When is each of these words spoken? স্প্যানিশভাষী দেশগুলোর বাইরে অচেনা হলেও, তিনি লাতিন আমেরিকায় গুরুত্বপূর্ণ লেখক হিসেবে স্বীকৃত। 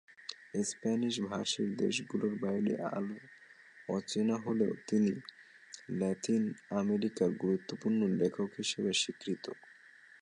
স্প্যানিশভাষী 0.63 1.63
দেশগুলোর 1.81 2.33
বাইরে 2.43 2.73
অচেনা 3.89 4.35
হলেও, 4.45 4.73
তিনি 4.87 5.11
লাতিন 5.99 6.43
আমেরিকায় 6.79 7.33
গুরুত্বপূর্ণ 7.41 7.99
লেখক 8.19 8.49
হিসেবে 8.59 8.91
স্বীকৃত। 9.01 9.45